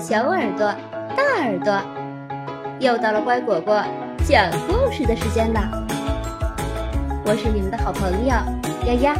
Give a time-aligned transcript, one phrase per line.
[0.00, 0.74] 小耳朵、
[1.16, 1.80] 大耳朵，
[2.80, 3.82] 又到了乖果果
[4.26, 5.60] 讲故事的时间了。
[7.24, 8.34] 我是你们的好朋友
[8.86, 9.14] 丫丫。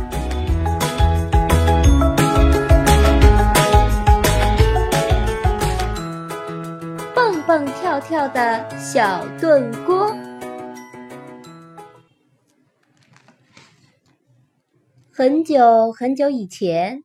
[7.14, 10.14] 蹦蹦跳跳的小炖锅。
[15.12, 17.04] 很久很久以前。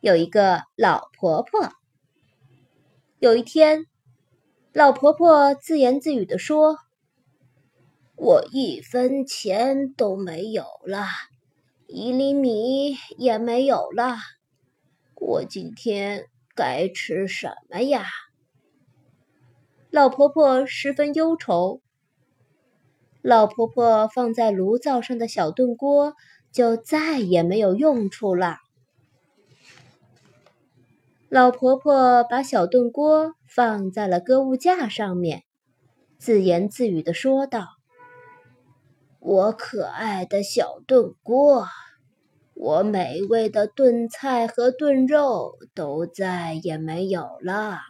[0.00, 1.83] 有一个老婆婆。
[3.24, 3.86] 有一天，
[4.74, 6.76] 老婆婆自言自语地说
[8.16, 11.06] ：“我一分钱都没有了，
[11.86, 14.16] 一粒米也没有了，
[15.14, 18.04] 我今天该吃什么呀？”
[19.88, 21.80] 老婆婆十分忧愁。
[23.22, 26.12] 老婆婆放在炉灶上的小炖锅
[26.52, 28.58] 就再也没有用处了。
[31.30, 35.42] 老婆婆把小炖锅放在了搁物架上面，
[36.18, 37.66] 自言自语地说道
[39.18, 41.66] ：“我可爱的小炖锅，
[42.54, 47.80] 我美味的炖菜和炖肉都再也没有了。”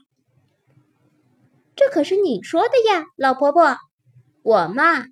[1.77, 3.77] 这可是你说的呀，老婆婆。
[4.42, 5.06] 我嘛，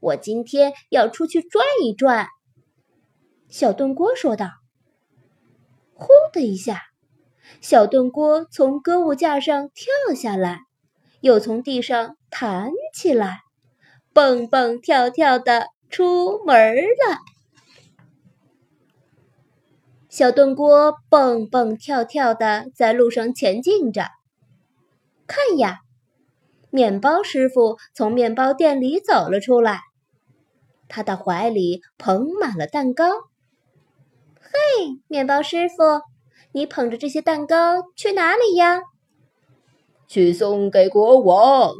[0.00, 2.26] 我今天要出去转一转。”
[3.48, 4.48] 小炖锅说道。
[5.94, 6.82] 呼的一下。
[7.60, 10.60] 小炖锅从搁物架上跳下来，
[11.20, 13.40] 又从地上弹起来，
[14.12, 17.18] 蹦蹦跳跳的出门了。
[20.08, 24.08] 小炖锅蹦蹦跳跳的在路上前进着。
[25.26, 25.80] 看呀，
[26.70, 29.80] 面包师傅从面包店里走了出来，
[30.88, 33.04] 他的怀里捧满了蛋糕。
[34.40, 36.15] 嘿，面包师傅！
[36.56, 38.80] 你捧着这些蛋糕去哪里呀？
[40.08, 41.74] 去送给国王。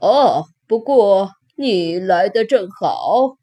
[0.00, 3.36] 哦，不过你来的正好。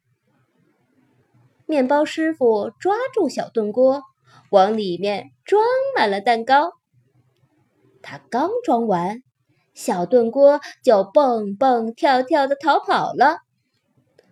[1.64, 4.02] 面包师傅抓住小炖锅，
[4.50, 5.64] 往里面装
[5.96, 6.72] 满了蛋糕。
[8.02, 9.22] 他刚装完，
[9.72, 13.38] 小炖锅就蹦蹦跳跳的逃跑了。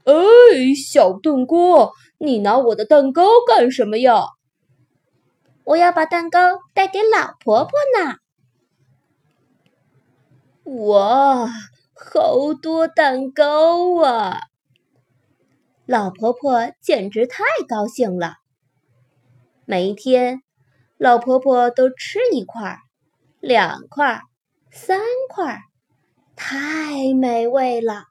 [0.04, 0.14] 哎，
[0.74, 4.26] 小炖锅，你拿我的蛋糕干什么呀？
[5.66, 8.18] 我要把蛋糕带给老婆婆呢。
[10.86, 11.48] 哇，
[11.92, 14.42] 好多蛋糕啊！
[15.84, 18.36] 老婆婆简直太高兴了。
[19.64, 20.42] 每一天，
[20.98, 22.78] 老婆婆都吃一块、
[23.40, 24.22] 两块、
[24.70, 25.62] 三块，
[26.36, 28.04] 太美味了。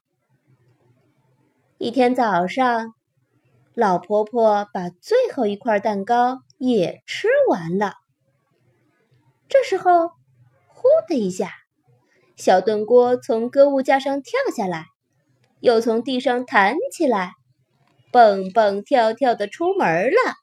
[1.77, 2.93] 一天早上，
[3.73, 6.41] 老婆婆把最后一块蛋糕。
[6.57, 7.93] 也吃完了。
[9.47, 10.09] 这时候，
[10.67, 11.51] 呼的一下，
[12.35, 14.87] 小炖锅从搁物架上跳下来，
[15.59, 17.33] 又从地上弹起来，
[18.11, 20.33] 蹦蹦跳跳的出门了。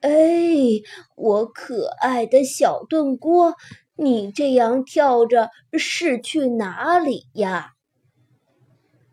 [0.00, 0.10] 哎，
[1.16, 3.54] 我可爱的小炖锅，
[3.96, 7.72] 你这样跳着是去哪里呀？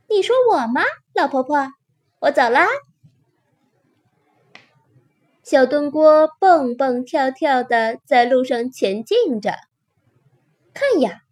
[0.09, 0.83] 你说我吗，
[1.15, 1.71] 老婆婆？
[2.19, 2.67] 我走啦。
[5.43, 9.51] 小炖锅蹦蹦跳跳的在路上前进着。
[10.73, 11.23] 看呀，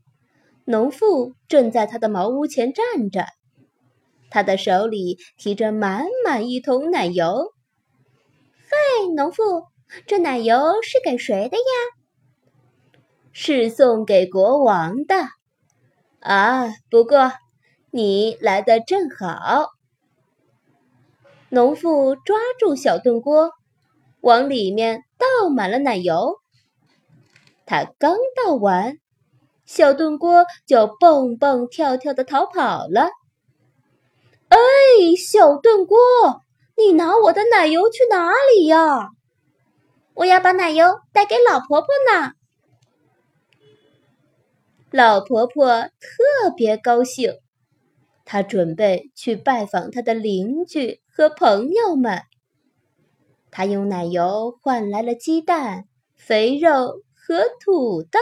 [0.66, 3.26] 农妇正在他的茅屋前站着，
[4.30, 7.54] 他的手里提着满满一桶奶油。
[8.60, 9.68] 嗨，农妇，
[10.06, 12.94] 这奶油是给谁的呀？
[13.32, 15.16] 是送给国王的。
[16.20, 17.32] 啊，不过
[17.92, 19.70] 你来的正好。
[21.48, 23.54] 农妇抓住小炖锅。
[24.22, 26.38] 往里面倒满了奶油，
[27.66, 28.98] 他刚倒完，
[29.66, 33.10] 小炖锅就蹦蹦跳跳的逃跑了。
[34.50, 34.58] 哎，
[35.18, 35.98] 小炖锅，
[36.78, 39.10] 你拿我的奶油去哪里呀？
[40.14, 42.34] 我要把奶油带给老婆婆呢。
[44.92, 47.36] 老婆婆特别高兴，
[48.26, 52.24] 她准备去拜访她的邻居和朋友们。
[53.52, 58.20] 他用奶油换来了鸡蛋、肥肉和土豆，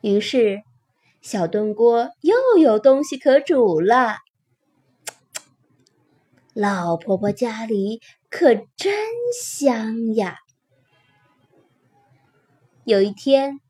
[0.00, 0.62] 于是
[1.20, 4.16] 小炖锅又有东西可煮了。
[6.54, 8.00] 老婆婆家里
[8.30, 8.94] 可真
[9.38, 10.38] 香呀！
[12.84, 13.60] 有一天，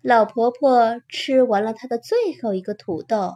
[0.00, 3.34] 老婆婆吃完了她的最后一个土豆，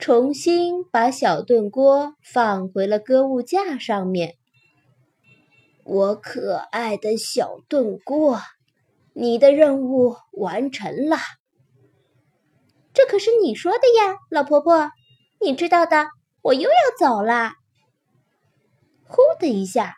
[0.00, 4.39] 重新把小炖锅放回了搁物架上面。
[5.84, 8.40] 我可爱的小炖锅，
[9.12, 11.16] 你的任务完成了。
[12.92, 14.90] 这可是你说的呀，老婆婆，
[15.40, 16.08] 你知道的。
[16.42, 17.52] 我又要走啦！
[19.04, 19.96] 呼的一下，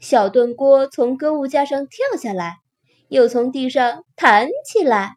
[0.00, 2.56] 小炖锅从购物架上跳下来，
[3.08, 5.16] 又从地上弹起来，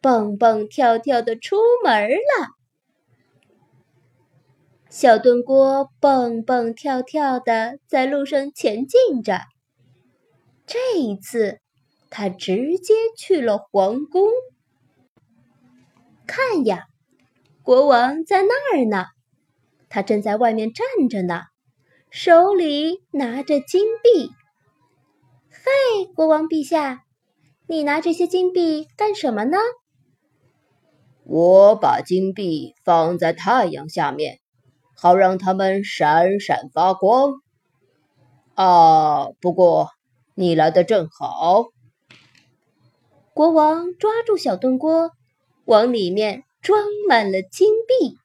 [0.00, 2.55] 蹦蹦跳跳的出门了。
[4.98, 9.42] 小炖锅蹦蹦跳跳的在路上前进着。
[10.66, 11.60] 这一次，
[12.08, 14.30] 他直接去了皇宫。
[16.26, 16.84] 看呀，
[17.62, 19.04] 国王在那儿呢。
[19.90, 21.42] 他正在外面站着呢，
[22.08, 24.30] 手里拿着金币。
[25.50, 27.02] 嘿，国王陛下，
[27.66, 29.58] 你拿这些金币干什么呢？
[31.24, 34.40] 我把金币放在太阳下面，
[34.96, 37.34] 好让它们闪闪发光。
[38.54, 39.90] 啊，不过
[40.34, 41.66] 你来的正好。
[43.34, 45.10] 国王抓住小炖锅，
[45.66, 48.16] 往里面装满了金币。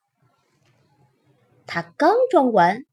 [1.68, 2.84] 他刚装完，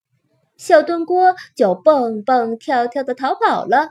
[0.57, 3.91] 小炖锅就蹦蹦跳跳的逃跑了。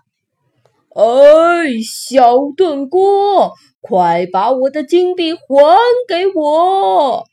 [0.90, 5.42] 哎，小炖锅，快把我的金币还
[6.08, 7.24] 给我！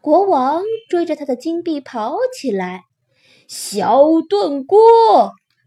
[0.00, 2.84] 国王追着他的金币跑起来。
[3.46, 4.78] 小炖锅，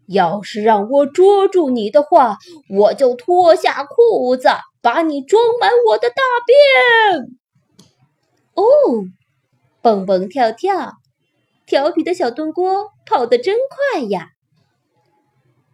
[0.06, 2.38] 要是让我捉住你的话，
[2.68, 4.48] 我就脱下裤子
[4.80, 7.24] 把你装满我的大便。
[8.54, 8.64] 哦。
[9.80, 10.92] 蹦蹦跳跳，
[11.66, 13.56] 调皮的小炖锅跑得真
[13.92, 14.28] 快呀！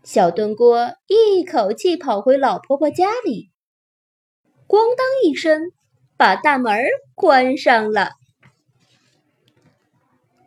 [0.02, 3.50] 小炖锅一口气跑回老婆婆家里，
[4.66, 5.72] 咣当一声，
[6.16, 6.82] 把大门
[7.14, 8.12] 关上了。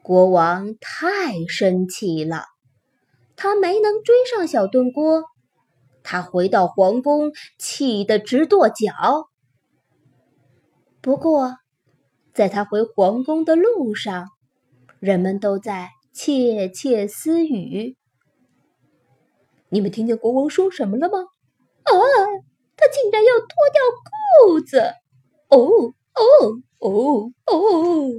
[0.03, 2.45] 国王太生气了，
[3.35, 5.23] 他没能追上小炖锅，
[6.03, 9.29] 他回到皇宫，气得直跺脚。
[11.01, 11.57] 不过，
[12.33, 14.29] 在他回皇宫的路上，
[14.99, 17.95] 人们都在窃窃私语。
[19.69, 21.19] 你们听见国王说什么了吗？
[21.83, 21.93] 啊，
[22.75, 23.81] 他竟然要脱掉
[24.49, 24.79] 裤子！
[25.49, 25.57] 哦
[26.13, 28.11] 哦哦哦！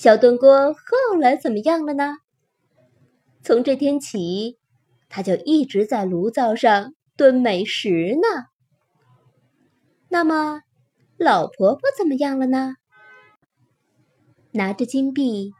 [0.00, 2.16] 小炖锅后来怎么样了呢？
[3.42, 4.58] 从这天起，
[5.10, 8.46] 他就一直在炉灶上炖美食呢。
[10.08, 10.62] 那么？
[11.18, 12.76] 老婆婆怎么样了呢？
[14.52, 15.52] 拿着金币，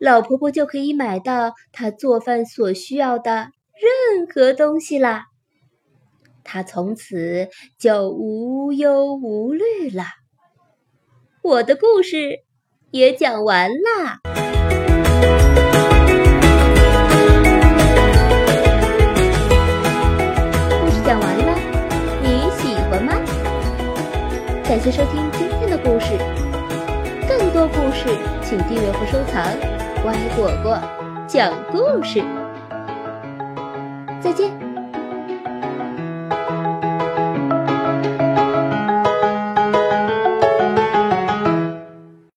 [0.00, 5.26] 老婆婆就可以买到她做饭所需要的任何东西啦。
[6.42, 7.48] 她从此
[7.78, 10.02] 就无忧无虑了。
[11.42, 12.40] 我的故事
[12.90, 14.18] 也讲完啦。
[20.80, 21.54] 故事讲完了，
[22.22, 23.12] 你喜欢吗？
[24.64, 26.16] 感谢收听今天的故事，
[27.28, 28.06] 更多故事
[28.42, 29.44] 请订阅和收藏。
[30.02, 30.80] 乖果果
[31.26, 32.24] 讲故事，
[34.18, 34.67] 再见。